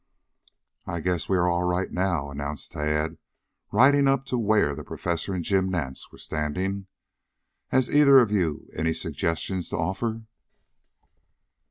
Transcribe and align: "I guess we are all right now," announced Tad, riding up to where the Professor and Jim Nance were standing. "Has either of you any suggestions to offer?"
"I 0.87 0.99
guess 0.99 1.29
we 1.29 1.37
are 1.37 1.47
all 1.47 1.61
right 1.65 1.91
now," 1.91 2.31
announced 2.31 2.71
Tad, 2.71 3.19
riding 3.71 4.07
up 4.07 4.25
to 4.33 4.37
where 4.39 4.73
the 4.73 4.83
Professor 4.83 5.31
and 5.35 5.43
Jim 5.43 5.69
Nance 5.69 6.11
were 6.11 6.17
standing. 6.17 6.87
"Has 7.67 7.87
either 7.87 8.17
of 8.17 8.31
you 8.31 8.67
any 8.75 8.93
suggestions 8.93 9.69
to 9.69 9.77
offer?" 9.77 10.23